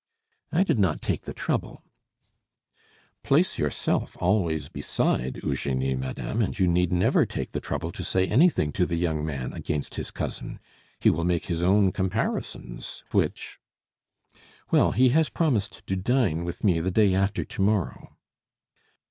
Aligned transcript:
"I 0.51 0.63
did 0.63 0.79
not 0.79 0.99
take 0.99 1.25
the 1.25 1.33
trouble" 1.35 1.83
"Place 3.23 3.59
yourself 3.59 4.17
always 4.19 4.67
beside 4.67 5.43
Eugenie, 5.43 5.93
madame, 5.95 6.41
and 6.41 6.57
you 6.57 6.65
need 6.65 6.91
never 6.91 7.23
take 7.27 7.51
the 7.51 7.59
trouble 7.59 7.91
to 7.91 8.03
say 8.03 8.25
anything 8.25 8.71
to 8.71 8.87
the 8.87 8.95
young 8.95 9.23
man 9.23 9.53
against 9.53 9.93
his 10.01 10.09
cousin; 10.09 10.59
he 10.99 11.11
will 11.11 11.23
make 11.23 11.45
his 11.45 11.61
own 11.61 11.91
comparisons, 11.91 13.03
which" 13.11 13.59
"Well, 14.71 14.93
he 14.93 15.09
has 15.09 15.29
promised 15.29 15.85
to 15.85 15.95
dine 15.95 16.45
with 16.45 16.63
me 16.63 16.79
the 16.79 16.89
day 16.89 17.13
after 17.13 17.45
to 17.45 17.61
morrow." 17.61 18.15